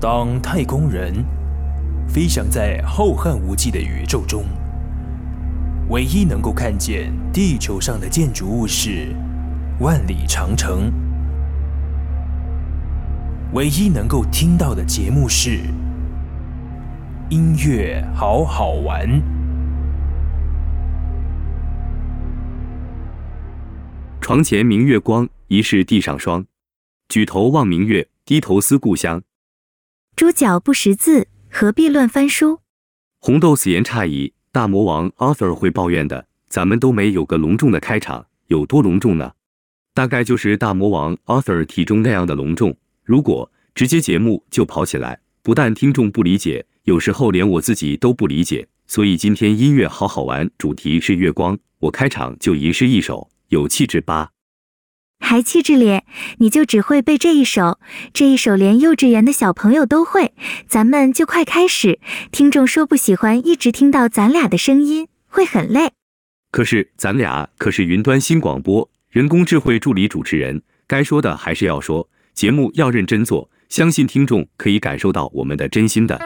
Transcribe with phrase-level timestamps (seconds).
[0.00, 1.12] 当太空人
[2.08, 4.44] 飞翔在浩瀚无际的宇宙中，
[5.90, 9.14] 唯一能够看见地球上的建筑物是
[9.80, 10.90] 万里长城，
[13.52, 15.60] 唯一能够听到的节目是
[17.28, 19.20] 音乐好好玩。
[24.22, 26.46] 床前明月光，疑是地上霜。
[27.10, 29.20] 举头望明月，低头思故乡。
[30.20, 32.60] 猪脚不识字，何必乱翻书？
[33.20, 36.26] 红豆此言差矣，大魔王 Arthur 会抱怨的。
[36.50, 39.32] 咱们都没有个隆重的开场，有多隆重呢？
[39.94, 42.76] 大概就是大魔王 Arthur 体重那样的隆重。
[43.02, 48.68] 如果直接节目就跑起来，不但听众不理解，有时候连我自己都不理解。
[48.88, 53.30] 所以今天音乐好好玩，主题是月光，我开场就吟诗一首。
[53.48, 54.28] 有气质吧？
[55.20, 56.04] 还气质脸？
[56.38, 57.78] 你就只会背这一首？
[58.12, 60.32] 这一首连幼稚园的小朋友都会。
[60.66, 62.00] 咱们就快开始。
[62.32, 65.92] 听众说不喜欢一直听到咱俩的声音，会很累。
[66.50, 76.18] 可是咱俩可是云端新广播人工智慧助理主持人，该说的还是要说，节目要认真做，相信听众可以感受到我们的真心的。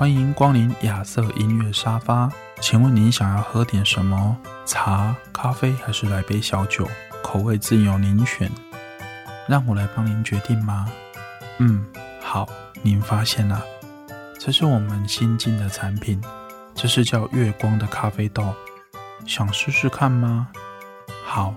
[0.00, 4.34] 欢迎光临亚瑟音乐沙发，请问您想要喝点什么？
[4.64, 6.88] 茶、咖啡还是来杯小酒？
[7.22, 8.50] 口味自由您选，
[9.46, 10.90] 让我来帮您决定吗？
[11.58, 11.86] 嗯，
[12.22, 12.48] 好，
[12.80, 13.62] 您发现了，
[14.38, 16.18] 这是我们新进的产品，
[16.74, 18.54] 这是叫月光的咖啡豆，
[19.26, 20.48] 想试试看吗？
[21.26, 21.54] 好，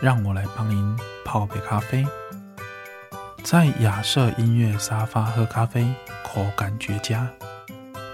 [0.00, 2.06] 让我来帮您泡杯咖啡，
[3.42, 5.86] 在亚瑟音乐沙发喝咖啡，
[6.24, 7.28] 口感绝佳。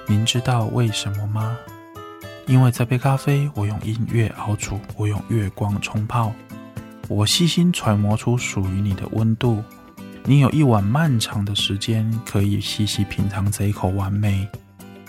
[0.08, 1.56] 您知道为什么吗？
[2.46, 6.32] 因为这杯咖啡我用音乐熬煮，我用月光冲泡，
[7.08, 9.62] 我细心揣摩出属于你的温度。
[10.24, 14.46] 你有一晚漫长的时间可以细细品尝这一口完美，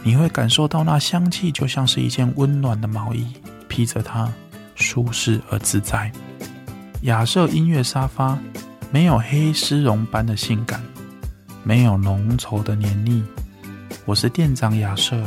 [0.03, 3.33] 你会感受到那香气就像是一件温暖的毛衣，
[3.67, 4.31] 披着它，
[4.75, 6.11] 舒适而自在。
[7.01, 8.37] 亚瑟音乐沙发
[8.91, 10.81] 没有黑丝绒般的性感，
[11.63, 13.23] 没有浓稠的黏腻。
[14.05, 15.23] 我是店长亚瑟，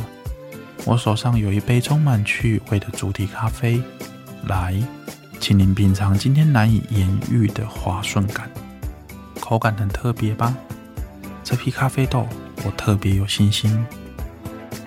[0.85, 3.81] 我手上有一杯充满趣味的主题咖啡，
[4.45, 4.75] 来，
[5.39, 8.47] 请您品尝今天难以言喻的滑顺感，
[9.39, 10.55] 口感很特别吧？
[11.43, 12.27] 这批咖啡豆
[12.63, 13.83] 我特别有信心，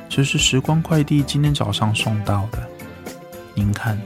[0.09, 2.65] 这是时光快递今天早上送到的，
[3.57, 4.01] 您看，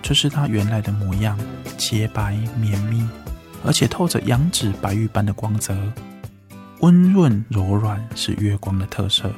[0.00, 1.38] 这是它原来的模样，
[1.76, 3.06] 洁白绵密，
[3.62, 5.76] 而且透着羊脂白玉般的光泽。
[6.80, 9.32] 温润柔软是月光的特色，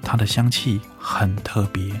[0.00, 1.92] 它的香气很特别，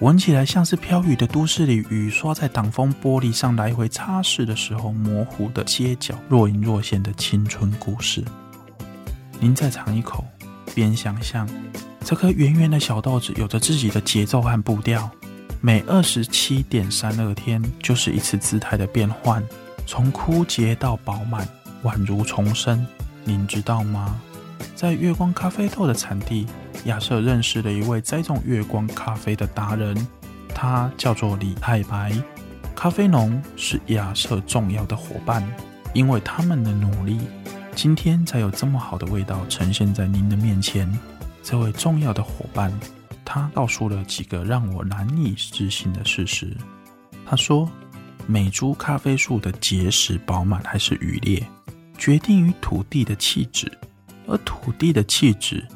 [0.00, 8.24] 闻起来像是飘雨的都市里雨刷在挡风玻璃上来回擦拭的时候模糊的街角，若隐若现的青春故事。
[9.38, 10.24] 您再尝一口，
[10.74, 11.48] 边想象
[12.04, 15.08] 这颗圆圆的小豆子有着自己的节奏和步调，
[15.60, 19.40] 每二十七点三二天就是一次姿态的变换，
[19.86, 21.48] 从枯竭到饱满，
[21.84, 22.84] 宛如重生。
[23.24, 24.20] 您知道吗？
[24.74, 26.46] 在月光咖啡豆的产地，
[26.84, 30.06] 亚瑟认识了一位栽种月光咖啡的达人，
[30.48, 32.12] 他叫做李太白。
[32.74, 35.42] 咖啡农是亚瑟重要的伙伴，
[35.94, 37.18] 因为他们的努力，
[37.74, 40.92] 今天才有这么好的味道呈现在您的面前。
[41.42, 42.72] 这位重要的伙伴，
[43.24, 46.54] 他告诉了几个让我难以置信的事实。
[47.24, 47.70] 他说，
[48.26, 51.46] 每株咖啡树的结实饱满还是羽裂，
[51.96, 53.70] 决定于土地的气质，
[54.26, 55.66] 而土地的气质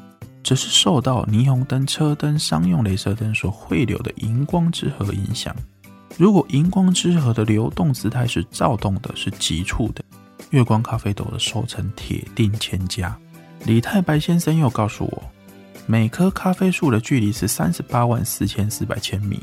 [0.43, 5.55] 则是受到霓虹灯、车灯、商用镭射灯所汇流的荧光之河影响。
[6.17, 10.03] 如果荧光之河的流动姿态是躁动的，是急促的，
[10.49, 13.17] 月光咖啡豆的收成铁定千佳。
[13.65, 15.23] 李太白先生又告诉我，
[15.85, 19.39] 每棵咖啡树的距离是三十八万四千四百千米。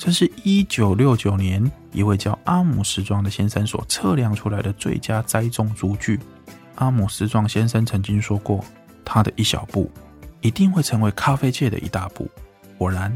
[0.00, 6.18] 这是一九六九年一位叫阿姆斯壮的先生所测量出来的最佳栽种株距。
[6.76, 8.64] 阿姆斯壮先生曾经说过，
[9.04, 9.92] 他的一小步
[10.40, 12.26] 一定会成为咖啡界的一大步。
[12.78, 13.14] 果然，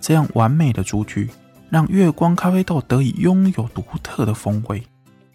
[0.00, 1.28] 这样完美的株距
[1.68, 4.82] 让月光咖啡豆得以拥有独特的风味，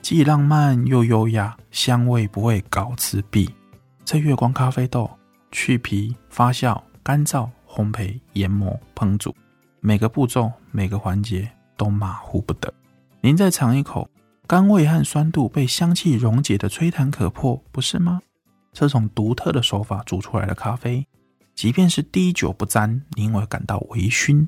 [0.02, 3.48] 既浪漫又优雅，香味不会搞刺鼻。
[4.04, 5.08] 这月光咖啡豆
[5.52, 9.36] 去皮、发酵、干燥、烘焙、研磨、烹煮。
[9.82, 12.74] 每个步骤、每个环节都马虎不得。
[13.22, 14.10] 您再尝一口，
[14.46, 18.22] 甘味和酸度被香气溶解的吹弹可破，不是吗？
[18.74, 21.08] 这种独特的手法煮出来的咖啡，
[21.56, 24.48] 即便是滴酒不沾，您也会感到微醺。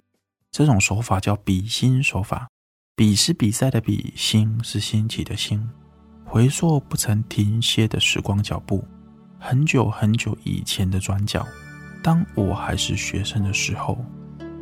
[0.52, 2.50] 这种手法叫比心手法，
[2.96, 5.70] 比是比赛的比，心是兴起的心。
[6.26, 8.86] 回溯不曾停歇的时光脚步，
[9.40, 11.46] 很久很久以前的转角。
[12.04, 13.98] 当我还是学生的时候，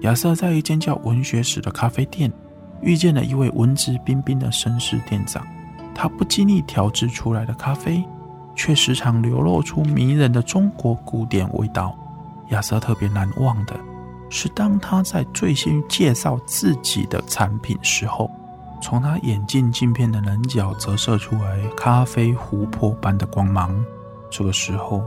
[0.02, 2.32] 亚瑟在一间叫文学史的咖啡店，
[2.82, 5.46] 遇见了一位文质彬彬的绅士店长。
[5.94, 8.04] 他不经意调制出来的咖啡，
[8.56, 11.98] 却时常流露出迷人的中国古典味道。
[12.50, 13.78] 亚瑟特别难忘的
[14.30, 18.30] 是，当他在最先介绍自己的产品时候。
[18.82, 23.76] 从他眼镜镜片的棱角折射出来咖啡琥珀般的光芒。
[24.30, 25.04] 这个时候，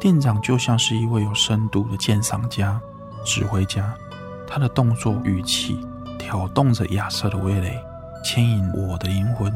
[0.00, 2.80] 店长就像是一位有深度的鉴赏家、
[3.24, 3.94] 指挥家，
[4.52, 5.80] 他的动作语气
[6.18, 7.82] 挑动着亚瑟的味蕾，
[8.22, 9.50] 牵引我的灵魂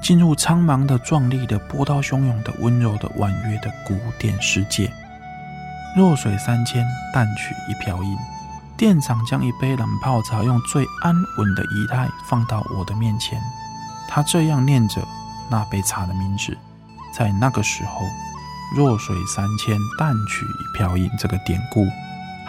[0.00, 4.88] 进入苍茫的、壮丽的、波涛汹涌的、温柔的、婉约的古典世界。
[5.96, 8.16] 弱水三千，淡取一瓢饮。
[8.76, 13.36] 店长将一杯冷泡茶用最安稳的仪态放到我的面前，
[14.08, 15.02] 他这样念着
[15.50, 16.56] 那杯茶的名字。
[17.12, 18.02] 在那个时候
[18.76, 21.84] ，“弱水三千，淡取一瓢饮”这个典故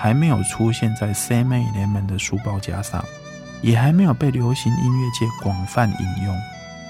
[0.01, 3.06] 还没有出现在 7-Eleven 的书包架上，
[3.62, 6.36] 也还没有被流行音乐界广泛引用。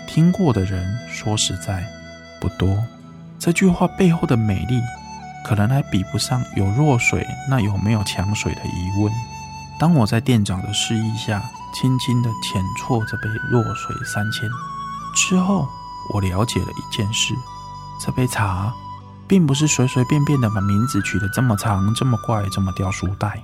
[0.08, 1.84] 听过的人说实在
[2.40, 2.74] 不多。
[3.38, 4.80] 这句话背后的美丽，
[5.46, 9.12] 可能还比不上“有弱水，那有没有强水”的疑问。
[9.78, 11.44] 当我在店长的示意下，
[11.76, 14.50] 轻轻地浅啜这杯弱水三千
[15.14, 15.68] 之后，
[16.14, 17.34] 我了解了一件事：
[18.00, 18.74] 这杯茶
[19.32, 23.42] 并不是随随便便的把名字取得这么长、这么怪、这么掉书袋，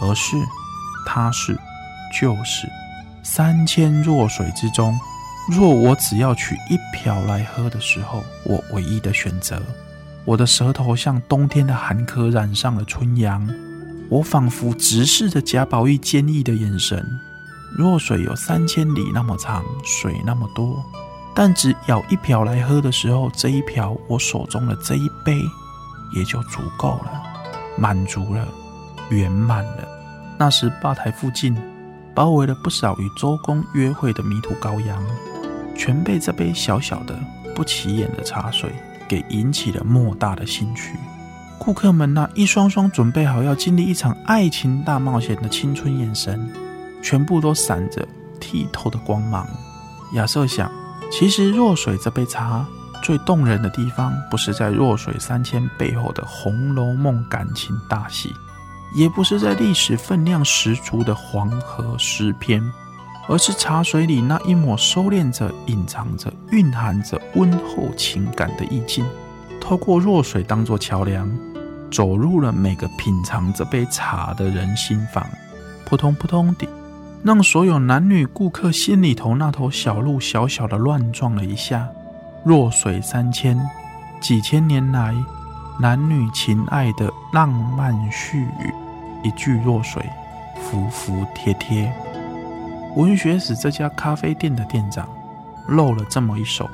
[0.00, 0.38] 而是
[1.04, 1.54] 它是
[2.18, 2.66] 就是
[3.22, 4.98] 三千弱水之中，
[5.50, 9.60] 若我只要取一瓢来喝的时候，我唯一的选择。
[10.24, 13.46] 我的舌头像冬天的寒柯染上了春阳。
[14.08, 17.06] 我仿佛直视着贾宝玉坚毅的眼神。
[17.76, 20.82] 弱水有三千里那么长，水那么多，
[21.40, 25.40] 但只舀一瓢来喝的时候，这一瓢我手中的这一杯
[26.12, 27.22] 也就足够了，
[27.76, 28.44] 满足了，
[29.10, 29.86] 圆满了。
[30.36, 31.56] 那时吧台附近
[32.12, 35.00] 包围了不少与周公约会的迷途羔羊，
[35.76, 37.16] 全被这杯小小的、
[37.54, 38.72] 不起眼的茶水
[39.06, 40.96] 给引起了莫大的兴趣。
[41.56, 46.52] 顾客们那一双双准备好要经历一场爱情大冒险的青春眼神，
[47.00, 48.04] 全部都闪着
[48.40, 49.46] 剔透的光芒。
[50.14, 50.68] 亚瑟想，
[51.10, 52.64] 其实弱水这杯茶
[53.02, 58.32] 最动人的地方，不是在弱水三千背后的《红楼梦》感情大戏，
[58.94, 62.62] 也不是在历史分量十足的黄河诗篇，
[63.28, 69.04] 而是茶水里那一抹收敛着、隐藏着、蕴含着温厚情感的意境。
[69.60, 71.30] 透过弱水当作桥梁，
[71.90, 75.26] 走入了每个品尝这杯茶的人心房，
[75.86, 76.68] 扑通扑通地，
[77.24, 81.88] 让所有男女顾客心里头那头小鹿小小的乱撞了一下。
[82.44, 83.60] 弱水三千，
[84.20, 85.14] 几千年来
[85.78, 88.72] 男女情爱的浪漫絮语，
[89.22, 90.02] 一句弱水，
[90.62, 91.92] 服服帖帖。
[92.96, 95.06] 文学史这家咖啡店的店长
[95.66, 96.70] 露了这么一手，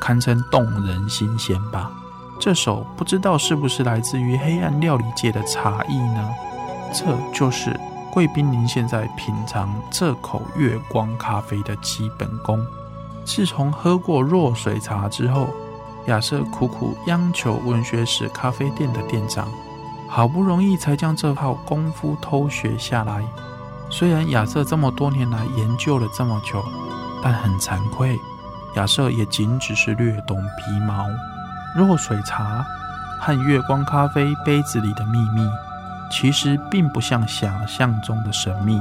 [0.00, 1.90] 堪称动人心弦吧。
[2.40, 6.30] 这首不知道是不是来自于黑暗料理界的茶艺呢？
[6.94, 7.78] 这就是
[8.10, 12.64] 贵宾您现在品尝这口月光咖啡的基本功。
[13.24, 15.48] 自从喝过弱水茶之后，
[16.06, 19.48] 亚瑟苦苦央求文学史咖啡店的店长，
[20.08, 23.22] 好不容易才将这套功夫偷学下来。
[23.90, 26.64] 虽然亚瑟这么多年来研究了这么久，
[27.22, 28.18] 但很惭愧，
[28.76, 31.06] 亚瑟也仅只是略懂皮毛。
[31.76, 32.64] 弱水茶
[33.20, 35.46] 和月光咖啡杯子里的秘密，
[36.10, 38.80] 其实并不像想象中的神秘。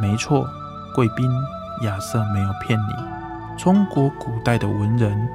[0.00, 0.48] 没错，
[0.94, 1.30] 贵宾
[1.82, 2.94] 亚瑟没有骗你。
[3.56, 5.28] 中国古代的文人，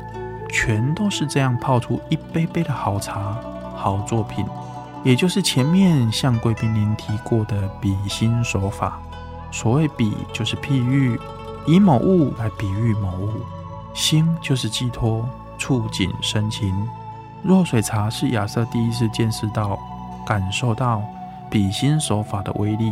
[0.49, 3.35] 全都是这样泡出一杯杯的好茶、
[3.75, 4.45] 好作品，
[5.03, 8.99] 也就是前面向贵宾您提过的比兴手法。
[9.51, 11.19] 所谓比，就是譬喻，
[11.65, 13.29] 以某物来比喻某物；
[13.93, 15.27] 兴，就是寄托。
[15.55, 16.75] 触景生情，
[17.41, 19.79] 弱水茶是亚瑟第一次见识到、
[20.25, 21.01] 感受到
[21.53, 22.91] 比兴手法的威力。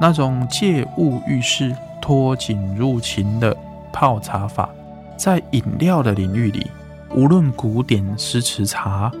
[0.00, 3.56] 那种借物喻事、脱景入情的
[3.92, 4.68] 泡茶法，
[5.16, 6.66] 在饮料的领域里，
[7.14, 9.12] 无论古典诗词茶，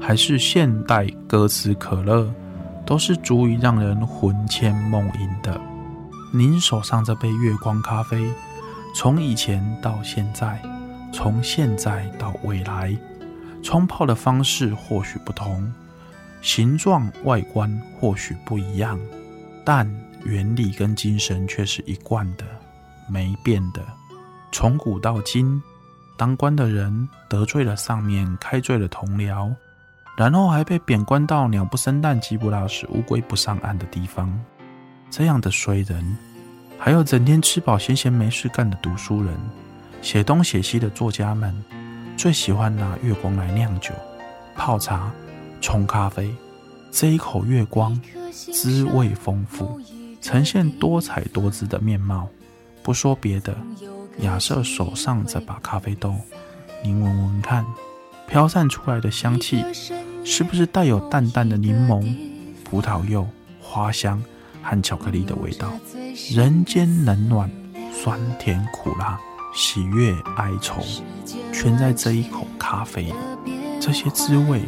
[0.00, 2.26] 还是现代歌词可乐，
[2.86, 5.60] 都是足以让人魂牵梦萦的。
[6.32, 8.24] 您手上这杯月光咖啡，
[8.94, 10.58] 从以前到现在。
[11.12, 12.96] 从现在到未来，
[13.64, 15.70] 冲泡的方式或许不同，
[16.40, 18.98] 形状外观或许不一样，
[19.64, 19.88] 但
[20.24, 22.44] 原理跟精神却是一贯的，
[23.08, 23.82] 没变的。
[24.52, 25.62] 从古到今，
[26.16, 29.54] 当官的人得罪了上面，开罪了同僚，
[30.16, 34.32] 然后还被贬官到鸟不生蛋、鸡不拉屎、乌龟不上岸的地方。
[35.10, 36.16] 这样的衰人，
[36.78, 39.34] 还有整天吃饱闲闲没事干的读书人，
[40.02, 41.54] 写东写西的作家们，
[42.16, 43.92] 最喜欢拿月光来酿酒、
[44.56, 45.10] 泡茶、
[45.60, 46.34] 冲咖啡。
[46.90, 48.00] 这一口月光，
[48.32, 49.80] 滋味丰富，
[50.20, 52.28] 呈现多彩多姿的面貌。
[52.82, 53.56] 不说别的，
[54.20, 56.14] 亚瑟手上这把咖啡豆，
[56.82, 57.64] 您闻闻看，
[58.26, 59.64] 飘散出来的香气，
[60.24, 62.16] 是不是带有淡淡的柠檬、
[62.64, 63.26] 葡萄柚、
[63.60, 64.22] 花香？
[64.62, 65.72] 和巧克力的味道，
[66.30, 67.50] 人间冷暖，
[67.94, 69.18] 酸甜苦辣，
[69.54, 70.82] 喜悦哀愁，
[71.50, 73.14] 全在这一口咖啡里。
[73.80, 74.60] 这些滋味，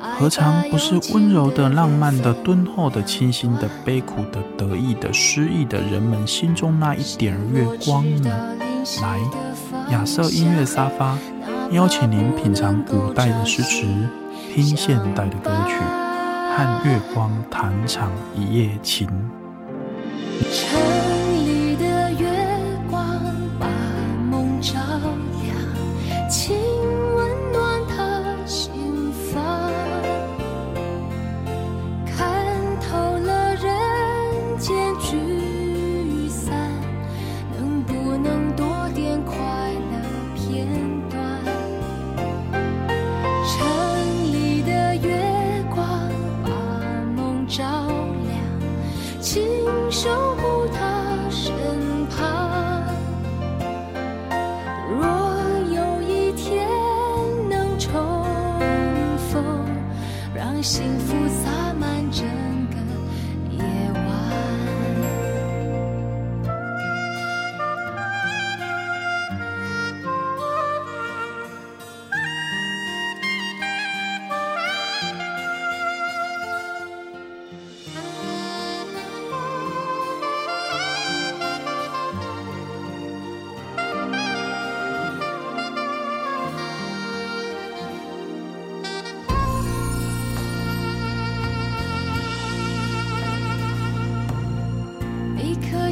[0.00, 8.56] 何尝不是温柔的、浪漫的、敦厚的、清新的、悲苦的、得意的、失意的人们心中那一点月光呢？
[9.02, 9.20] 来，
[9.92, 11.18] 亚瑟音乐沙发，
[11.70, 13.84] 邀请您品尝古代的诗词，
[14.54, 15.74] 听现代的歌曲。
[16.52, 19.08] 和月光弹场一夜情。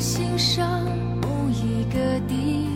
[0.09, 0.87] 心上
[1.21, 2.67] 某一个地方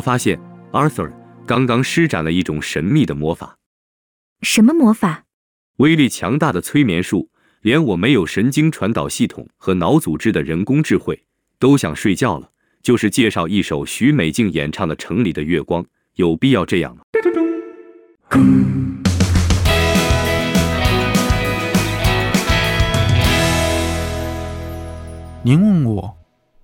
[0.00, 0.40] 我发现
[0.72, 1.12] Arthur
[1.46, 3.58] 刚刚施展了一种神秘的魔法。
[4.40, 5.24] 什么魔法？
[5.76, 7.28] 威力强大的催眠术，
[7.60, 11.26] 连我没有神经传导系统和脑组织的人工智慧
[11.58, 12.50] 都想睡觉了。
[12.82, 15.82] 就是介绍一首许美静演唱的《城里的月光》，
[16.14, 17.02] 有必要这样吗？
[25.42, 26.16] 您问我，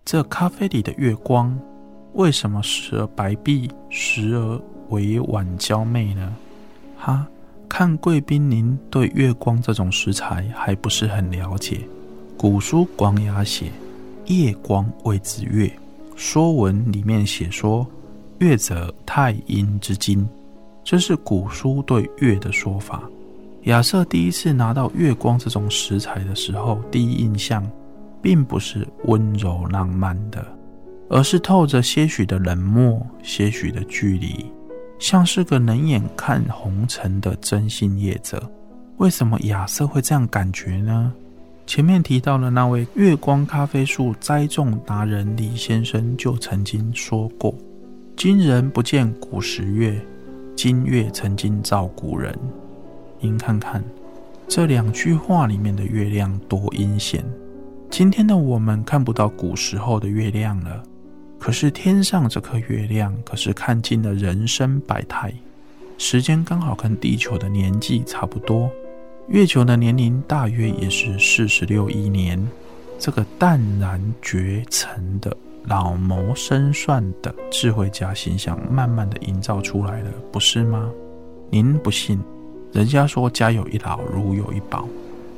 [0.06, 1.58] 这咖啡里的月光
[2.16, 6.34] 为什么时而白璧，时而委婉娇媚呢？
[6.96, 7.26] 哈，
[7.68, 11.80] 看贵宾，您对月光这种食材还不是很了解。
[12.38, 13.70] 古书《广雅》写
[14.28, 15.66] ：“夜光谓之月。”
[16.16, 17.86] 《说文》里面写说
[18.40, 20.26] ：“月则太阴之精。”
[20.82, 23.02] 这是古书对月的说法。
[23.64, 27.62] 亚瑟第一次拿到月光这种食材的时候，第一印象
[28.22, 30.42] 并不是温柔浪漫的，
[31.08, 34.50] 而是透着些许的冷漠、些许的距离，
[34.98, 38.42] 像是个冷眼看红尘的真心业者。
[38.96, 41.12] 为什么亚瑟会这样感觉呢？
[41.66, 47.52] 前面提到的那位月光咖啡树栽种达人李先生就曾经说过
[48.16, 50.00] ：“今人不见古时月，
[50.54, 52.32] 今月曾经照古人。”
[53.20, 53.82] 您看看
[54.46, 57.24] 这两句话里面的月亮多阴险。
[57.90, 60.82] 今天的我们看不到古时候的月亮了，
[61.38, 65.32] 可是天上这颗月亮可是看尽了人生百态，
[65.98, 68.70] 时间刚好跟地球的年纪差不多。
[69.28, 72.44] 月球的年龄大约也是四十六亿年，
[72.98, 80.90] 这个淡然绝尘的老谋深算的智慧家形象，慢慢的营造出来了，不是吗？
[81.50, 82.18] 您不信？
[82.72, 84.88] 人家说家有一老，如有一宝。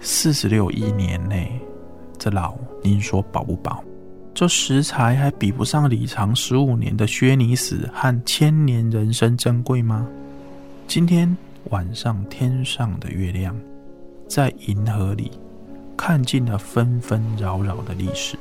[0.00, 1.58] 四十六亿年内，
[2.18, 3.82] 这老，您说保不保？
[4.38, 10.06] 这食材还比不上李长十五年的薛尼诗和千年人参珍贵吗？
[10.86, 11.36] 今天
[11.70, 13.52] 晚上天上的月亮。
[14.28, 15.32] 在银河里
[15.96, 18.38] 看尽了纷纷扰扰的历史。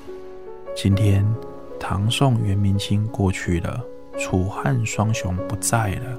[0.75, 1.25] 今天
[1.79, 3.83] 唐宋元明清过去了，
[4.19, 6.15] 楚汉双雄不在了，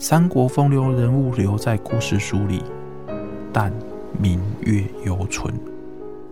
[0.00, 2.60] 三国风流人物留在故事书里，
[3.52, 3.72] 但
[4.18, 5.54] 明月犹存。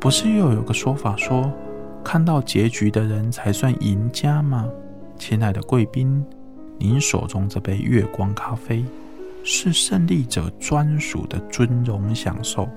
[0.00, 1.48] 不是又有个说法说，
[2.04, 4.68] 看到结局的人才算赢家吗？
[5.18, 6.24] 亲爱的贵宾，
[6.78, 8.84] 您手中这杯月光咖啡。
[9.42, 12.68] 是胜利者专属的尊荣享受。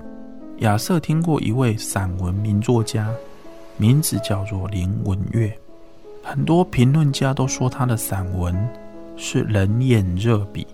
[0.60, 3.10] 亚瑟听过一位散文名作家，
[3.76, 5.54] 名字叫做林文月。
[6.22, 8.56] 很多评论家都说他的散文
[9.14, 10.66] 是冷眼热笔。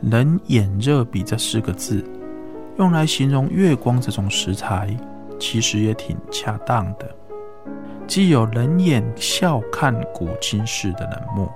[0.00, 2.02] 冷眼热笔这四个字，
[2.78, 4.96] 用来形容月光这种食材，
[5.38, 7.14] 其实也挺恰当的。
[8.10, 11.48] 既有冷眼笑看古今事的冷漠。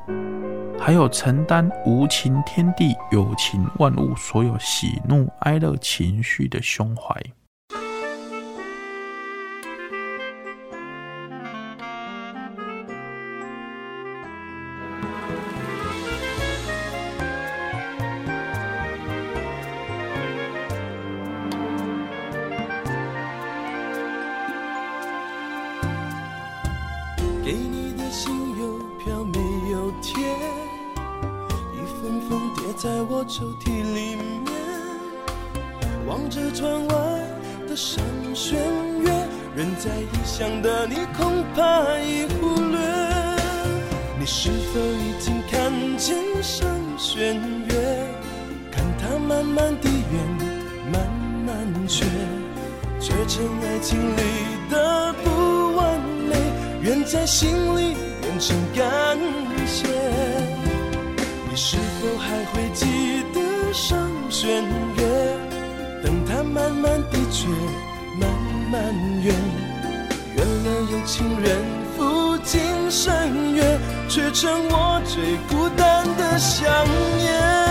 [0.78, 7.20] 还有承担无情天地、有情万物所有喜怒哀乐情绪的胸怀。
[33.36, 34.54] 抽屉里面，
[36.06, 36.94] 望着窗外
[37.66, 38.00] 的上
[38.32, 38.56] 弦
[39.00, 39.10] 月，
[39.56, 42.78] 人在异乡的你恐怕已忽略。
[44.20, 46.64] 你是否已经看见上
[46.96, 47.34] 弦
[47.66, 48.06] 月？
[48.70, 51.04] 看它慢慢地圆，慢
[51.44, 52.04] 慢缺，
[53.00, 54.22] 缺成爱情里
[54.70, 56.36] 的不完美，
[56.82, 59.18] 愿在心里变成感
[59.66, 60.43] 谢。
[61.54, 63.96] 你是否还会记得上
[64.28, 64.64] 弦
[64.96, 65.04] 月？
[66.02, 67.46] 等它慢慢的缺，
[68.18, 68.28] 慢
[68.72, 69.32] 慢圆，
[70.34, 71.56] 圆了有情人
[71.96, 76.66] 赴今生约，却成我最孤单的想
[77.18, 77.63] 念。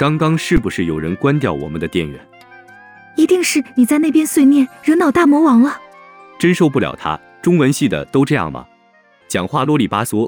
[0.00, 2.18] 刚刚是不是有人关掉我们的电源？
[3.18, 5.78] 一定是你在那边碎念，惹恼大魔王了。
[6.38, 8.66] 真受不了他，中文系的都这样吗？
[9.28, 10.26] 讲话啰里吧嗦。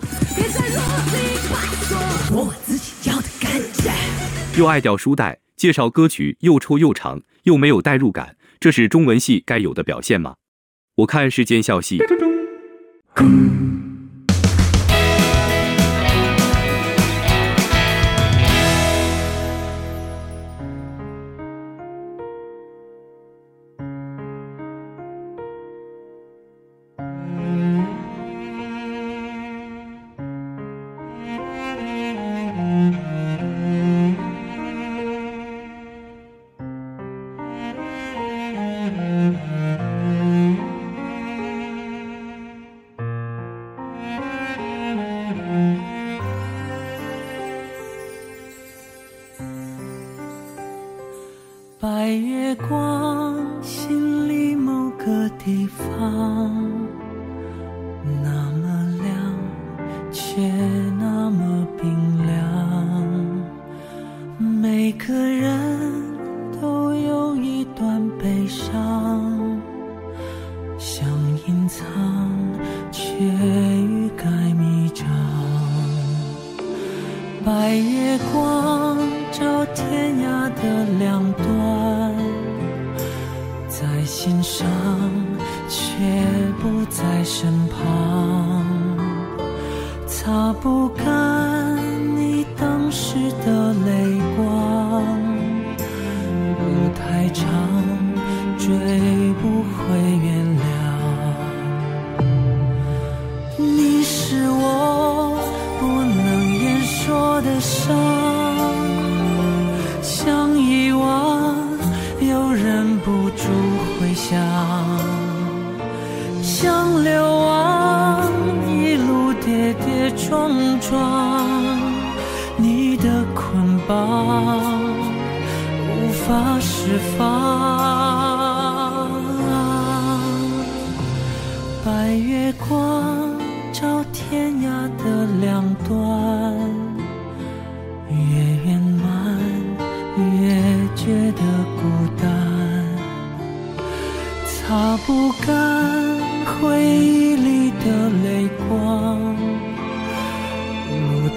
[4.58, 10.34] 又爱掉书袋，介绍歌曲又臭又长，又没有代入感，这是中文系该有的表现吗？
[10.96, 11.96] 我看是间校系。
[13.14, 13.24] 白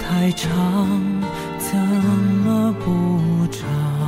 [0.00, 0.50] 太长，
[1.58, 4.05] 怎么不长？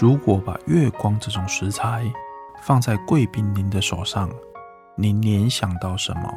[0.00, 2.04] 如果把月光这种食材
[2.62, 4.30] 放在贵宾您的手上，
[4.94, 6.32] 您联想到什么？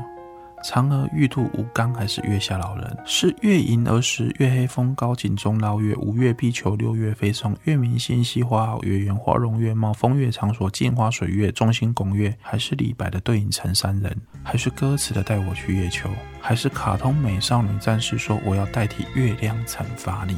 [0.64, 2.98] 嫦娥玉兔吴刚还是月下老人？
[3.06, 12.36] 是月盈而食，月黑风高井中捞月，五月必求，六月飞霜，月明星稀，花好月圆，花容月貌，风月场所，镜花水月，众星拱月？
[12.42, 14.16] 还是李白的对影成三人？
[14.42, 16.10] 还是歌词的带我去月球？
[16.40, 20.36] 还是卡通美少女战士说我要代替月亮惩罚你？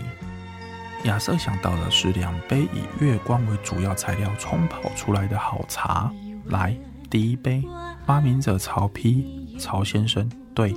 [1.03, 6.11] 亚瑟想到的是两杯以月光为主要材料冲泡出来的好茶。
[6.45, 6.75] 来，
[7.09, 7.63] 第一杯，
[8.05, 9.23] 发明者曹丕，
[9.59, 10.73] 曹先生，对，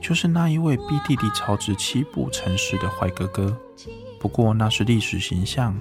[0.00, 3.56] 就是那一位逼弟弟曹植七步成诗的坏哥哥。
[4.20, 5.76] 不过那是历史形象，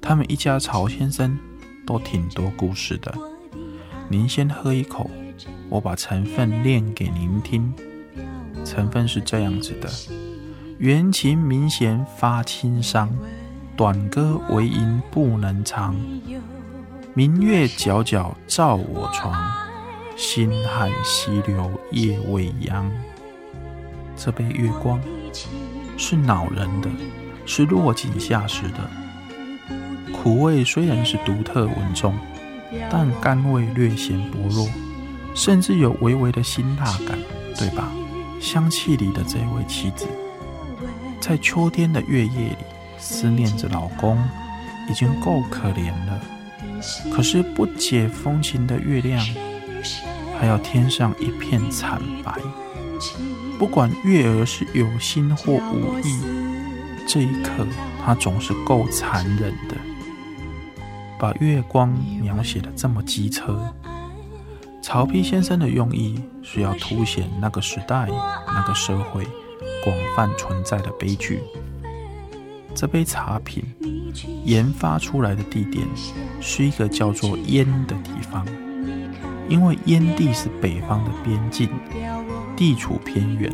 [0.00, 1.38] 他们一家曹先生
[1.86, 3.14] 都挺多故事的。
[4.08, 5.10] 您先喝一口，
[5.68, 7.72] 我把成分念给您听。
[8.64, 9.90] 成分是这样子的。
[10.82, 13.08] 缘情明弦发轻伤，
[13.76, 15.94] 短歌为银不能长。
[17.14, 19.32] 明月皎皎照我床，
[20.16, 22.90] 星汉西流夜未央。
[24.16, 25.00] 这杯月光
[25.96, 26.90] 是恼人的，
[27.46, 28.90] 是落井下石的。
[30.12, 32.12] 苦味虽然是独特稳重，
[32.90, 34.68] 但甘味略显薄弱，
[35.32, 37.16] 甚至有微微的辛辣感，
[37.56, 37.88] 对吧？
[38.40, 40.08] 香气里的这位妻子。
[41.22, 42.56] 在秋天的月夜里，
[42.98, 44.18] 思念着老公，
[44.90, 46.20] 已经够可怜了。
[47.12, 49.24] 可是不解风情的月亮，
[50.36, 52.34] 还要添上一片惨白。
[53.56, 56.20] 不管月儿是有心或无意，
[57.06, 57.64] 这一刻
[58.04, 59.76] 他总是够残忍的，
[61.20, 61.88] 把月光
[62.20, 63.72] 描写的这么机车。
[64.82, 68.08] 曹丕先生的用意是要凸显那个时代、
[68.48, 69.24] 那个社会。
[69.82, 71.42] 广泛存在的悲剧。
[72.74, 73.62] 这杯茶品
[74.44, 75.86] 研发出来的地点
[76.40, 78.46] 是一个叫做燕的地方，
[79.48, 81.68] 因为燕地是北方的边境，
[82.56, 83.52] 地处偏远，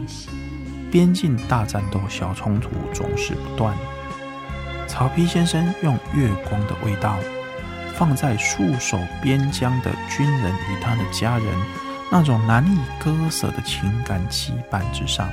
[0.92, 3.74] 边境大战斗、小冲突总是不断。
[4.86, 7.16] 曹丕先生用月光的味道，
[7.94, 11.46] 放在戍守边疆的军人与他的家人
[12.10, 15.28] 那种难以割舍的情感羁绊之上。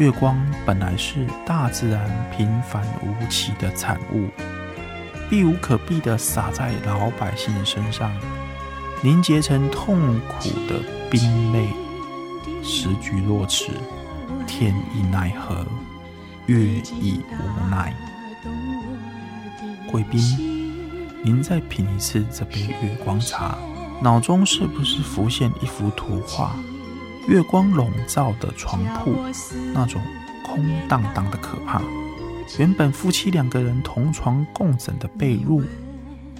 [0.00, 0.34] 月光
[0.64, 4.30] 本来是大自然平凡无奇的产物，
[5.28, 8.10] 避无可避地洒在老百姓身上，
[9.02, 11.68] 凝结成痛苦的冰泪。
[12.62, 13.72] 时局若此，
[14.46, 15.66] 天亦奈何，
[16.46, 16.56] 月
[16.98, 17.94] 亦无奈。
[19.92, 20.18] 贵宾，
[21.22, 23.54] 您再品一次这杯月光茶，
[24.00, 26.56] 脑中是不是浮现一幅图画？
[27.26, 29.14] 月光笼罩的床铺，
[29.72, 30.00] 那种
[30.44, 31.82] 空荡荡的可怕。
[32.58, 35.64] 原本夫妻两个人同床共枕的被褥，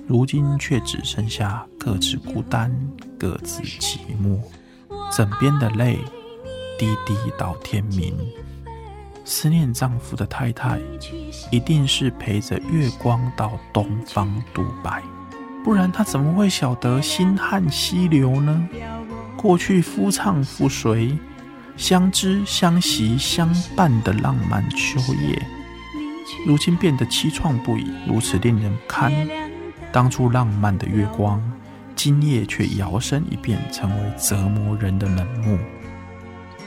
[0.08, 2.74] 如今却只剩下各自孤单、
[3.18, 4.40] 各自寂寞。
[5.12, 5.98] 枕边的泪
[6.78, 8.16] 滴滴到天明。
[9.24, 10.80] 思念丈夫的太太，
[11.52, 15.02] 一定是陪着月光到东方独白，
[15.62, 18.68] 不然她怎么会晓得星汉西流呢？
[19.40, 21.16] 过去夫唱妇随、
[21.74, 25.42] 相知相惜相伴的浪漫秋夜，
[26.46, 29.10] 如今变得凄怆不已，如此令人堪。
[29.90, 31.42] 当初浪漫的月光，
[31.96, 35.58] 今夜却摇身一变，成为折磨人的冷漠。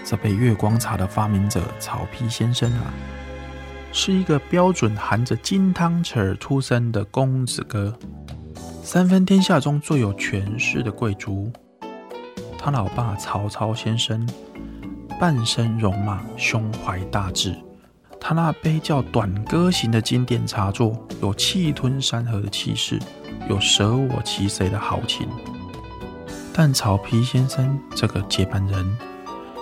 [0.04, 2.92] 这杯月光茶的发明者曹丕先生啊，
[3.92, 7.96] 是一个标准含着金汤匙出生的公子哥，
[8.82, 11.54] 三分天下中最有权势的贵族。
[12.64, 14.26] 他老爸曹操先生，
[15.20, 17.54] 半生戎马，胸怀大志。
[18.22, 22.98] 他那杯叫《短歌行》的经典茶作，有气吞山河的气势，
[23.50, 25.28] 有舍我其谁的豪情。
[26.54, 28.98] 但曹丕先生这个接班人，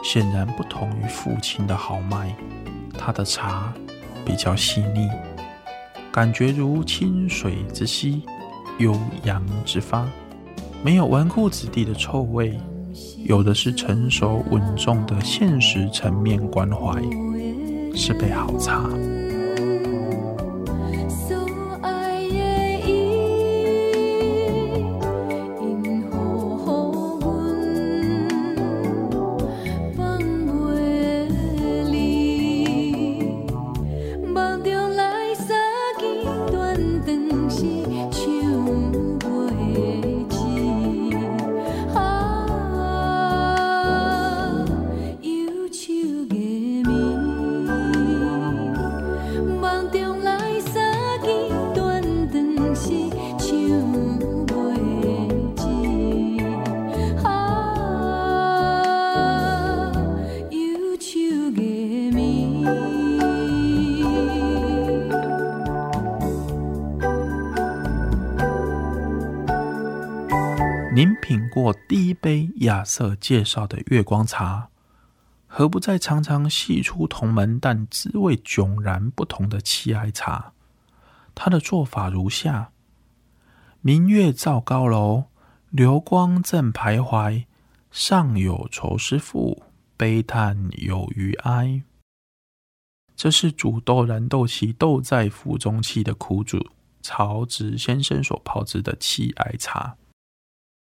[0.03, 2.35] 显然不同于父亲的豪迈。
[2.95, 3.73] 他的茶
[4.23, 5.09] 比较细腻，
[6.11, 8.21] 感觉如清水之溪，
[8.77, 10.07] 悠扬之发，
[10.83, 12.59] 没有纨绔子弟的臭味。
[13.23, 17.01] 有的是成熟稳重的现实层面关怀，
[17.95, 18.89] 是杯好茶。
[70.93, 74.67] 您品过第一杯亚瑟介绍的月光茶，
[75.47, 80.51] 何不再尝尝系出同门但滋味迥然不同的七哀茶？
[81.33, 82.71] 它的做法如下：
[83.79, 85.27] 明月照高楼，
[85.69, 87.45] 流光正徘徊，
[87.89, 89.63] 上有愁思妇，
[89.95, 91.83] 悲叹有余哀。
[93.15, 96.67] 这是煮豆燃豆萁，豆在釜中泣的苦主
[97.01, 99.95] 曹植先生所炮制的七哀茶。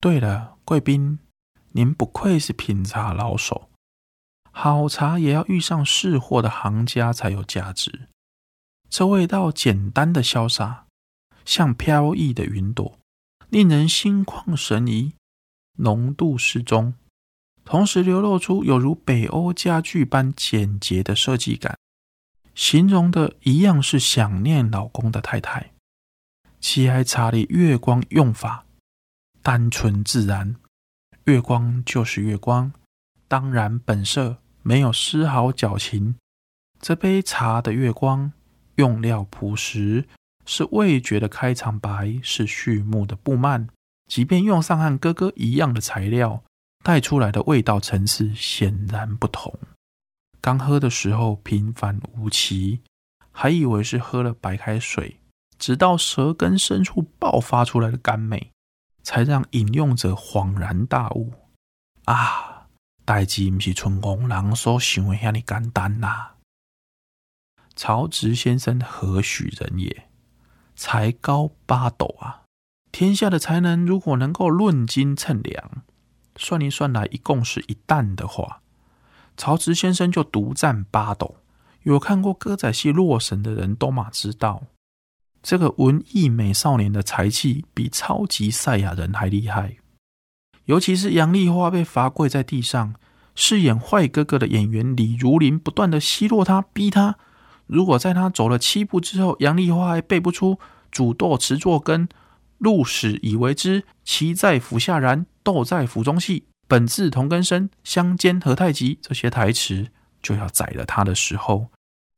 [0.03, 1.19] 对了，贵宾，
[1.73, 3.69] 您不愧是品茶老手，
[4.51, 8.09] 好茶也要遇上识货的行家才有价值。
[8.89, 10.87] 这味道简单的潇洒，
[11.45, 12.99] 像飘逸的云朵，
[13.51, 15.13] 令人心旷神怡，
[15.77, 16.95] 浓度适中，
[17.67, 21.77] 同时流露出有如北欧家具般简洁的设计感。
[22.55, 25.73] 形容的一样是想念老公的太太。
[26.59, 28.65] 七哀茶里月光用法
[29.43, 30.57] 单纯自然，
[31.25, 32.73] 月光就是月光，
[33.27, 36.17] 当然本色，没有丝毫矫情。
[36.79, 38.33] 这杯茶的月光
[38.77, 40.07] 用料朴实，
[40.45, 43.69] 是味觉的开场白，是序幕的布幔。
[44.07, 46.43] 即便用上和哥哥一样的材料，
[46.83, 49.59] 带出来的味道层次显然不同。
[50.41, 52.81] 刚喝的时候平凡无奇，
[53.31, 55.21] 还以为是喝了白开水，
[55.59, 58.51] 直到舌根深处爆发出来的甘美，
[59.03, 61.33] 才让饮用者恍然大悟：
[62.05, 62.69] 啊，
[63.05, 66.33] 代志不是像戆人所想的遐尼简单呐、
[67.75, 70.09] 曹植先生何许人也？
[70.77, 72.43] 才高八斗啊！
[72.91, 75.83] 天下的才能如果能够论斤称两，
[76.37, 78.63] 算一算来，一共是一担的话。
[79.37, 81.37] 曹植先生就独占八斗，
[81.83, 84.63] 有看过歌仔戏《洛神》的人都马知道，
[85.43, 89.77] 这个文艺美少年的才气比超级赛亚人还厉害。
[90.67, 92.95] 尤其是杨丽花被罚跪在地上，
[93.35, 97.17] 饰演坏哥哥的演员李如林不断的奚落他，逼他。
[97.67, 100.59] 如果在他走了七步之后，杨丽花还背不出
[100.91, 102.09] “煮豆持作羹，
[102.59, 106.45] 入室以为之，萁在釜下燃，豆在釜中泣”。
[106.69, 108.99] 本自同根生，相煎何太急？
[109.03, 109.89] 这些台词
[110.23, 111.69] 就要宰了他的时候，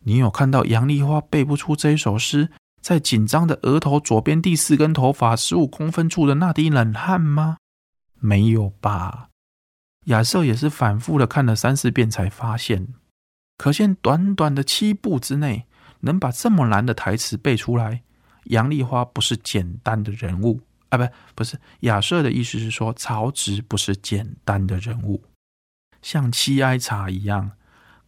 [0.04, 2.50] 你有看到杨丽花背不出这一首诗，
[2.82, 7.56] 在紧张的额头左边第四根头发十五公分处的那滴冷汗吗？
[8.18, 9.28] 没有吧。
[10.06, 12.88] 亚瑟也是反复的看了三四遍才发现，
[13.56, 15.66] 可见短短的七步之内
[16.00, 18.02] 能把这么难的台词背出来，
[18.46, 20.60] 杨丽花不是简单的人物。
[20.88, 25.22] 啊，不，不是亚瑟的意思是说，曹植不是简单的人物，
[26.02, 27.52] 像七哀茶一样，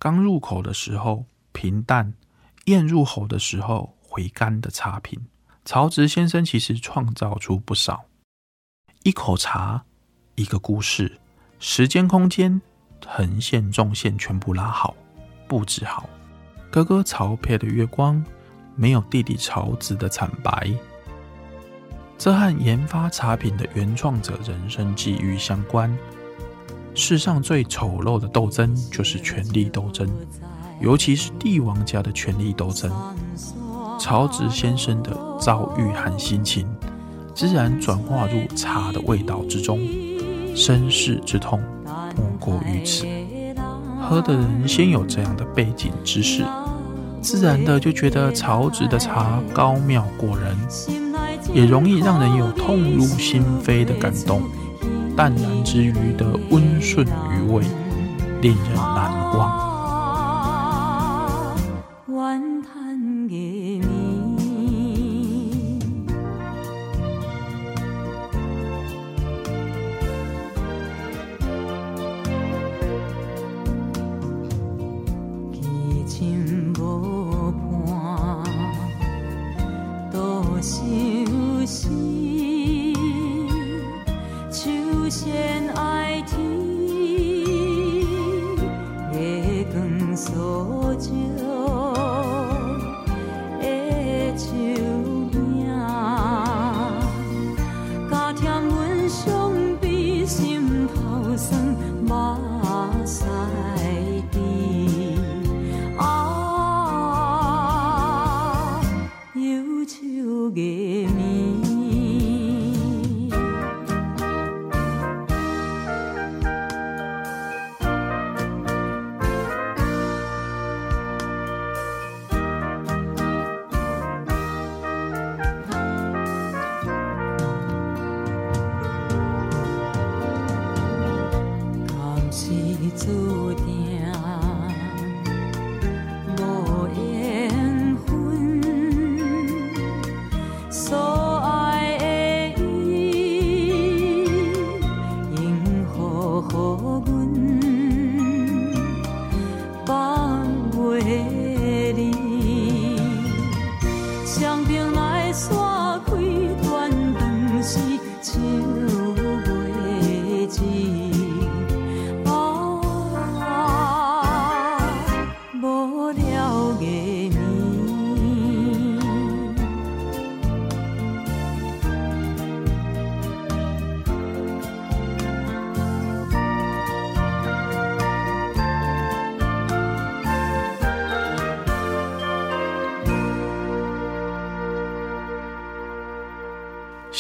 [0.01, 2.13] 刚入口的时候平淡，
[2.65, 5.19] 咽入喉的时候回甘的茶品。
[5.65, 8.05] 曹植先生其实创造出不少，
[9.03, 9.85] 一口茶，
[10.37, 11.19] 一个故事，
[11.59, 12.63] 时间空间
[13.05, 14.95] 横线纵线全部拉好，
[15.49, 16.09] 布置好。
[16.71, 18.25] 哥哥曹丕的月光，
[18.77, 20.73] 没有弟弟曹植的惨白。
[22.17, 25.93] 这和研发茶品的原创者人生际遇相关。
[26.95, 30.09] 世上最丑陋的斗争就是权力斗争，
[30.81, 32.93] 尤其是帝王家的权力斗争。
[33.99, 36.67] 曹植先生的遭遇和心情，
[37.35, 39.81] 自然转化入茶的味道之中。
[40.55, 41.61] 身世之痛，
[42.17, 43.07] 莫过于此。
[44.01, 46.45] 喝的人先有这样的背景知识，
[47.21, 50.57] 自然的就觉得曹植的茶高妙过人。
[51.53, 54.43] 也容易让人有痛入心扉的感动，
[55.17, 57.63] 淡然之余的温顺余味，
[58.41, 59.74] 令人难忘。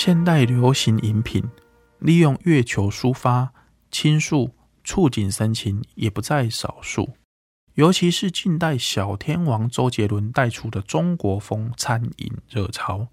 [0.06, 1.42] 现代流行饮品
[1.98, 3.54] 利用月球抒发、
[3.90, 4.50] 倾诉、
[4.82, 7.14] 触景生情，也不在少数。
[7.76, 13.08] 尤其是近代小天王周杰伦带出的中国风餐饮热潮，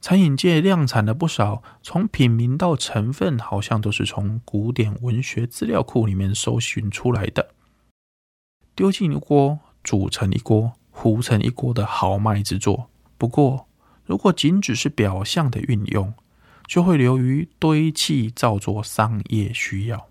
[0.00, 7.50] 餐饮界量产了不少，从品名到成分，好像都是从古典文学资料库里面搜寻出来的。
[8.74, 12.88] 丢进一锅，煮成一锅，糊成一锅的豪迈之作。
[13.18, 13.68] 不过，
[14.06, 16.14] 如果仅只是表象的运用，
[16.66, 20.08] 就会流于堆砌造作商业需要，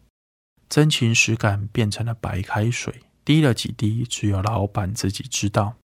[0.70, 2.94] 真情实感变成了白开水，
[3.24, 5.76] 滴了几滴，只有老板自己知道。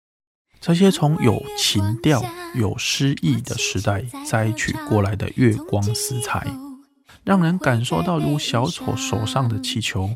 [0.60, 2.22] 这些从有情调、
[2.54, 6.46] 有诗意的时代摘取过来的月光色彩，
[7.24, 10.10] 让人感受到如小丑手上的气球，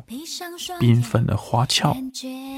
[0.79, 1.97] 缤纷的花俏。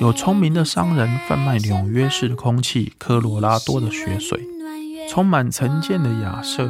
[0.01, 4.56] 有聪明的商人贩卖纽约市的空气，科罗拉多的雪水。
[5.07, 6.69] 充满成见的亚瑟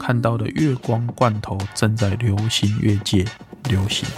[0.00, 3.24] 看到的月光罐头正在流行越界
[3.68, 4.08] 流行。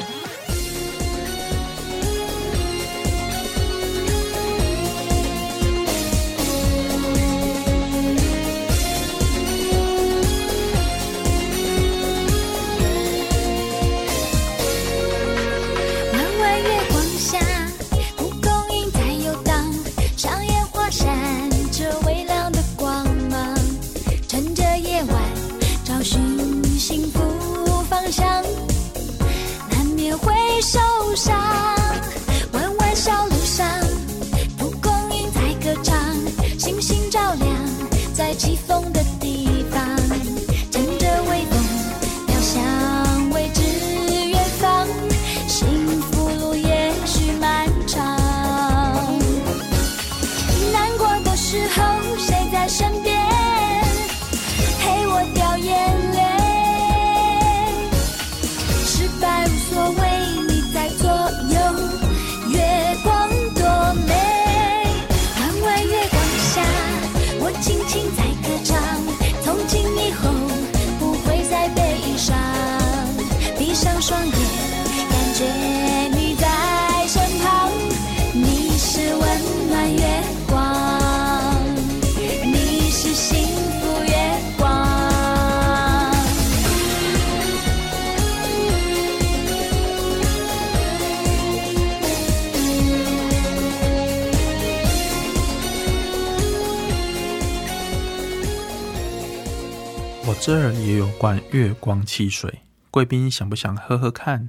[101.26, 104.48] 罐月光汽水，贵宾想不想喝喝看？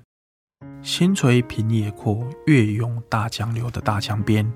[0.83, 4.47] 星垂平野阔，月涌大江流的大江边，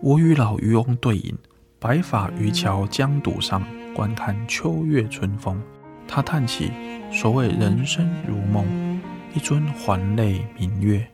[0.00, 1.36] 我与老渔翁对饮，
[1.78, 3.62] 白发渔樵江堵上
[3.94, 5.62] 观看秋月春风。
[6.08, 6.72] 他叹气
[7.12, 8.98] ：“所谓人生如梦，
[9.34, 11.06] 一尊还酹明月。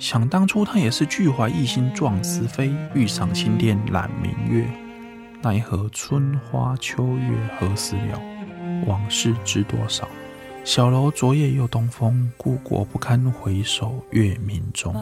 [0.00, 4.66] 想当初他也是俱怀逸心壮思飞，欲上青天揽明月，
[5.44, 8.20] 奈何春花秋月何时了？”
[8.86, 10.08] 往事知多少？
[10.64, 14.92] 小楼昨夜又东风，故国不堪回首月明中。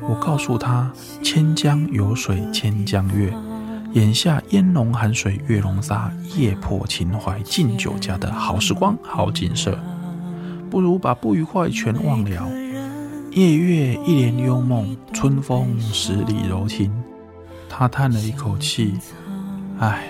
[0.00, 0.92] 我告诉他：
[1.22, 3.32] 千江有水千江月，
[3.94, 9.76] 眼下烟笼寒水月笼沙，夜泊秦淮近酒家的好时光好景色，
[10.70, 12.48] 不如把不愉快全忘了。
[13.32, 16.92] 夜月一帘幽梦，春风十里柔情。
[17.68, 18.94] 他叹了一口气。
[19.78, 20.04] 唉，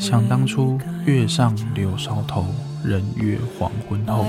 [0.00, 2.44] 想当初月上柳梢头，
[2.82, 4.24] 人约黄昏后。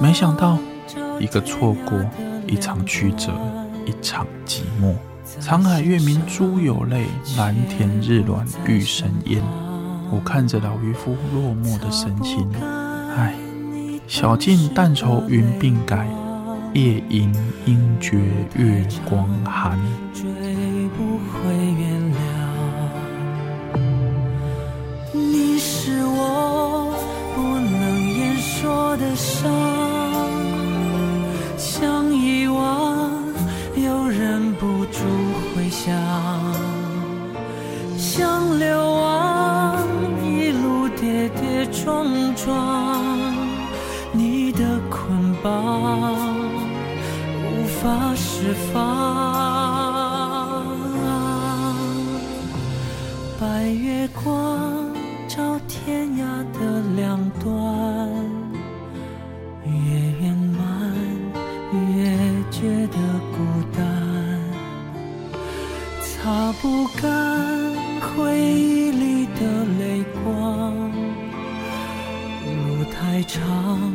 [0.00, 0.58] 没想到
[1.18, 2.02] 一个错过，
[2.46, 3.32] 一场曲折，
[3.84, 4.94] 一场寂寞。
[5.40, 7.04] 沧海月明珠有泪，
[7.36, 9.42] 蓝田日暖玉生烟。
[10.10, 12.48] 我看着老渔夫落寞的神情，
[13.14, 13.34] 唉，
[14.06, 16.08] 晓镜但愁云鬓改，
[16.72, 17.30] 夜吟
[17.66, 18.16] 应觉
[18.56, 19.78] 月光寒。
[28.92, 29.48] 我的伤，
[31.56, 33.22] 想遗忘，
[33.76, 34.98] 又忍不住
[35.54, 35.94] 回想，
[37.96, 39.78] 像流亡，
[40.26, 43.06] 一路跌跌撞撞，
[44.10, 46.36] 你的捆绑
[47.44, 50.66] 无法释放。
[53.38, 54.90] 白月光
[55.28, 56.24] 照天涯
[56.58, 58.49] 的两端。
[62.60, 62.96] 觉得
[63.32, 63.38] 孤
[63.74, 63.80] 单，
[66.02, 70.76] 擦不干回忆里的泪光，
[72.44, 73.89] 路太长。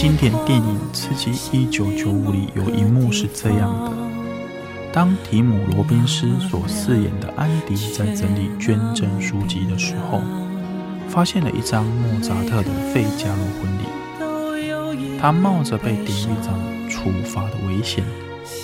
[0.00, 3.90] 经典电影《刺激一九九五》里，有一幕是这样的：
[4.92, 10.20] 当提姆·罗宾斯所饰演的安迪在整理捐赠书籍的时候，
[11.08, 15.16] 发现了一张莫扎特的《费加罗婚礼》。
[15.20, 16.56] 他冒着被典狱长
[16.88, 18.04] 处罚的危险，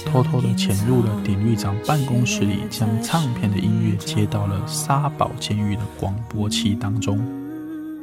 [0.07, 7.21] 偷偷地潜入了典狱长办公室里，将唱片的音乐接到了沙堡监狱的广播器当中。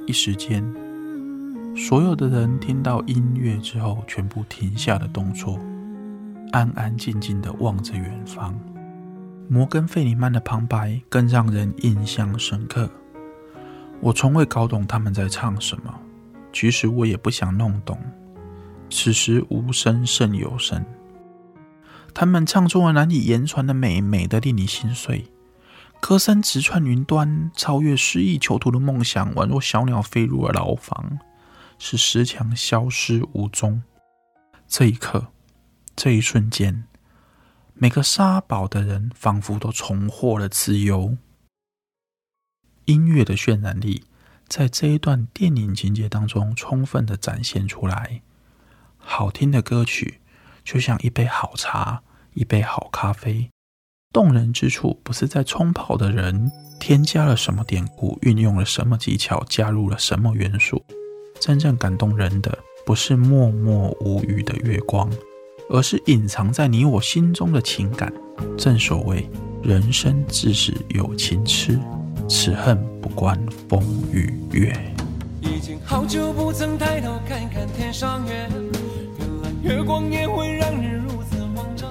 [0.06, 0.62] 一时间，
[1.76, 5.58] 所有的人听到音乐之后，全部停下了动作，
[6.52, 8.58] 安安静静地望着远方。
[9.48, 12.90] 摩根·费里曼的旁白更让人印象深刻。
[14.00, 15.94] 我从未搞懂他们在唱什么，
[16.54, 17.98] 其实我也不想弄懂。
[18.90, 20.84] 此时无声胜有声，
[22.14, 25.26] 他们唱出了难以言传的美，美得令你心碎。
[26.02, 31.18] 歌声直穿云端，超越失意囚徒的梦想，宛若小鸟飞入了牢房。
[31.84, 33.82] 使石墙消失无踪。
[34.68, 35.32] 这一刻，
[35.96, 36.84] 这一瞬间，
[37.74, 41.18] 每个沙堡的人仿佛都重获了自由。
[42.86, 44.04] 音乐的渲染力
[44.48, 48.22] 在这一段电影情节当中充分的展现出来。
[49.00, 50.22] 好听的歌曲
[50.64, 52.04] 就像一杯好茶，
[52.36, 53.50] 一杯好咖啡。
[54.14, 60.86] 动人之处不是在冲泡的人添加了什么典故，运用了什么技巧，加入了什么元素。
[61.42, 65.10] 真正感动人的，不是默默无语的月光，
[65.70, 68.14] 而是隐藏在你我心中的情感。
[68.56, 69.28] 正所谓，
[69.64, 71.80] 人生自是有情痴，
[72.30, 73.84] 此恨不关风
[74.14, 74.72] 与月。
[75.42, 78.48] 已经好久不曾抬头看看天上月，
[79.18, 81.89] 原来月光也会让人如此慌张。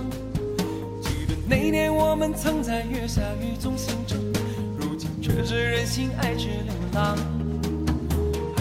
[1.00, 4.16] 记得那年我们曾在月下雨中相争，
[4.78, 7.18] 如今却是人心爱去流浪。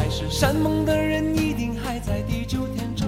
[0.09, 3.07] 是山盟的人一定还在地久天长，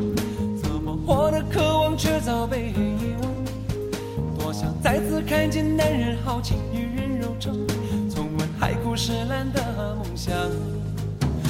[0.62, 4.38] 怎么活的渴望却早被遗忘？
[4.38, 7.56] 多想再次看见男人豪情，女人柔肠，
[8.08, 10.32] 重温海枯石烂的梦想。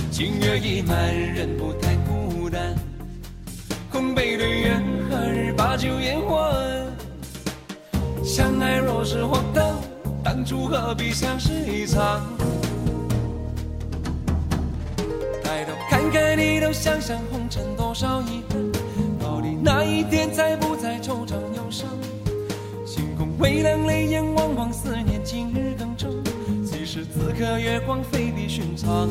[0.09, 2.73] 情月已满，人不太孤单，
[3.91, 6.55] 空杯对月，何日把酒言欢？
[8.23, 9.75] 相爱若是荒唐，
[10.23, 12.21] 当初何必相识一场？
[16.74, 18.72] 想想红尘多少遗憾，
[19.19, 21.88] 到底哪一天才不再惆怅忧伤？
[22.86, 26.09] 星空微亮，泪眼汪汪，思念今日更重。
[26.65, 29.09] 其实此刻月光非比寻常。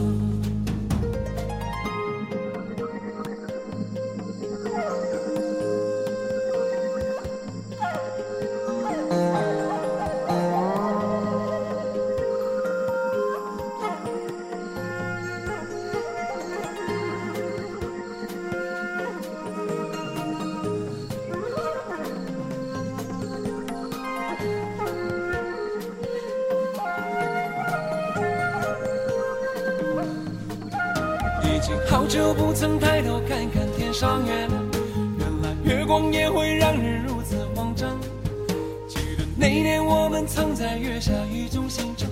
[40.41, 42.09] 曾在月下雨中相争，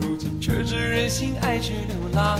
[0.00, 2.36] 如今却只忍心爱去流浪。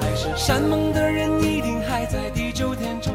[0.00, 3.14] 海誓山盟的人一定还在地久天长，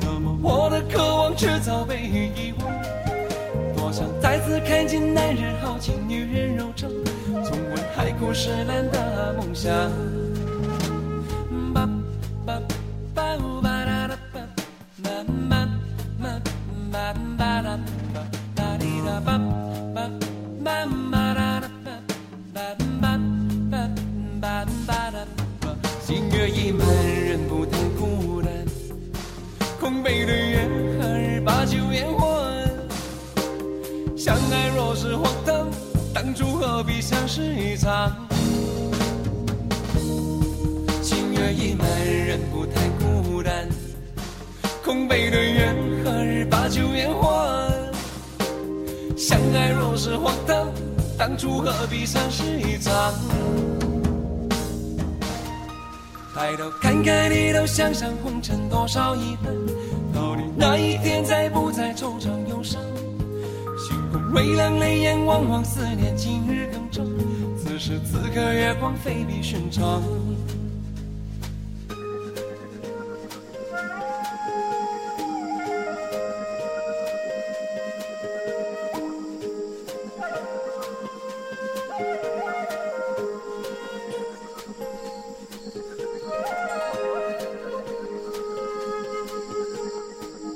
[0.00, 2.68] 怎么我的渴望却早被遗忘。
[3.76, 6.90] 多想再次看见男人豪情，女人柔肠，
[7.44, 9.72] 重温海枯石烂的梦想。
[29.88, 30.68] 空杯对月，
[31.00, 32.28] 何日把酒言欢？
[34.18, 35.66] 相爱若是荒唐，
[36.12, 38.12] 当初何必相识一场？
[41.00, 43.66] 心月已满，人不太孤单。
[44.84, 45.74] 空杯对月，
[46.04, 47.72] 何日把酒言欢？
[49.16, 50.70] 相爱若是荒唐，
[51.16, 53.14] 当初何必相识一场？
[56.34, 59.52] 抬头看看你，都想想红尘多少遗憾。
[60.60, 62.82] 那一天再不再惆怅忧伤？
[63.78, 67.06] 星空微亮，泪眼汪汪，思念今日更长。
[67.56, 70.02] 此时此刻，月光非比寻常。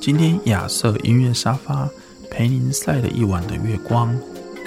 [0.02, 1.88] 今天亚瑟音乐沙发
[2.28, 4.12] 陪您晒了一晚的月光，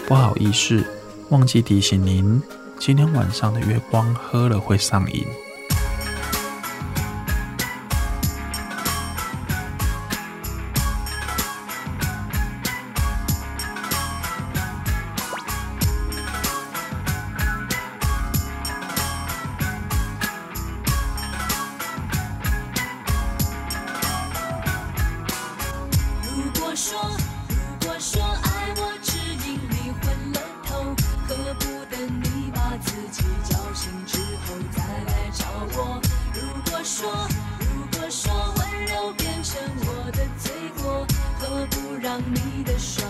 [0.08, 0.82] 不好意思，
[1.30, 2.42] 忘记提醒您，
[2.80, 5.26] 今天晚上的月光喝了会上瘾。
[42.28, 43.05] 你的手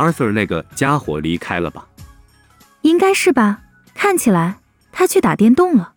[0.00, 1.86] Arthur 那个家伙离开了吧？
[2.80, 3.60] 应该是吧，
[3.94, 5.92] 看起来他去打电动了。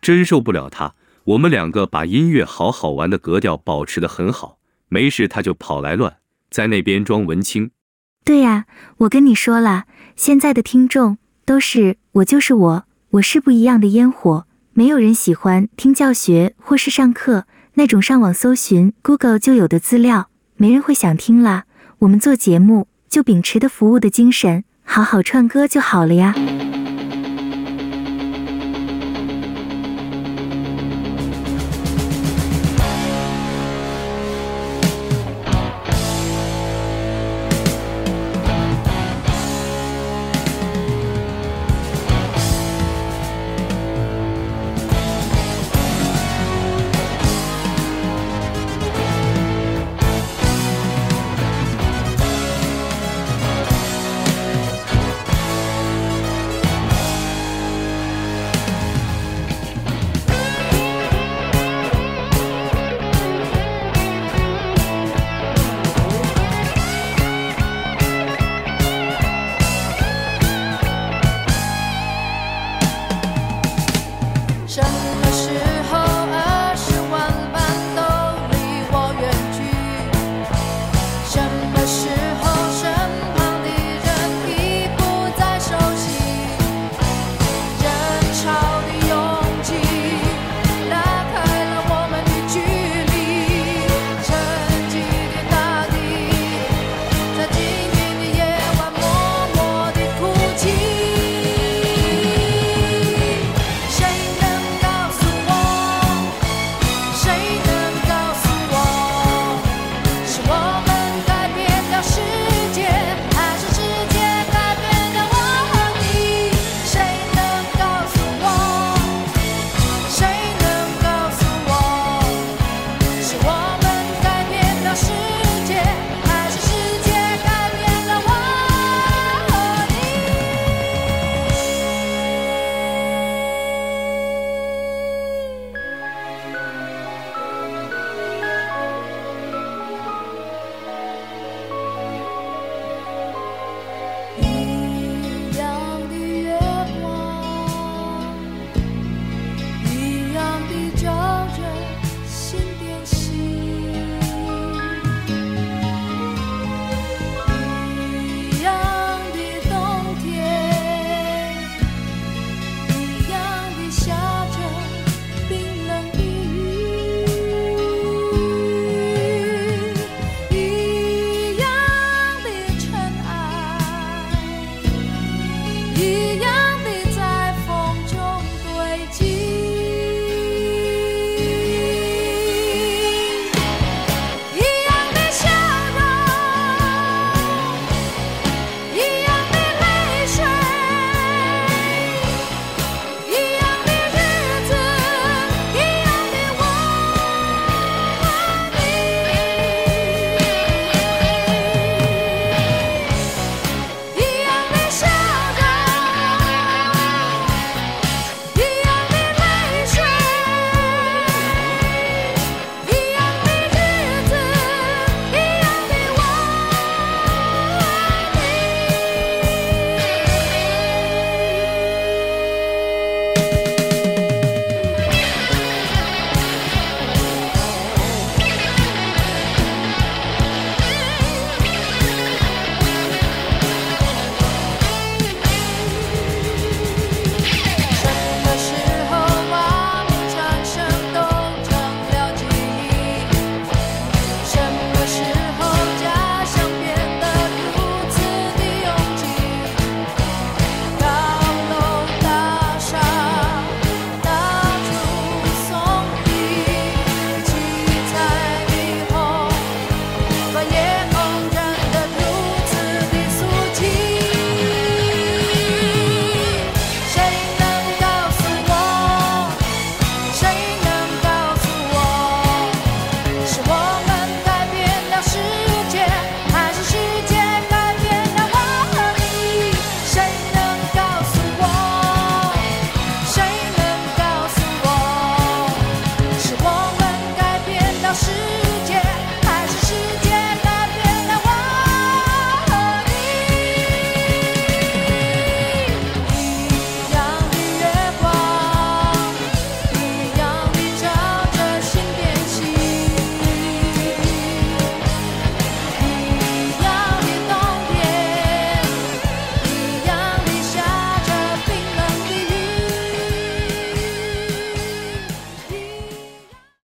[0.00, 0.94] 真受不了他！
[1.24, 4.56] 我们两个把音乐好好玩的格调保持得很好，
[4.88, 6.16] 没事他就跑来乱，
[6.50, 7.70] 在那边装文青。
[8.24, 8.64] 对呀，
[8.96, 9.84] 我跟你说了，
[10.16, 14.46] 现在的听众都是我就是我，我是不一样的烟火。
[14.72, 21.66] 没有人喜欢听教学或是上课那种上网搜寻 Google 就有的资料，没人会想听啦。
[21.98, 26.34] 我们做节目就秉持的服务的精神，好好串歌就好了呀。